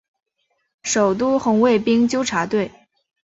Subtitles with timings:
[0.81, 2.71] 首都红卫兵纠察队。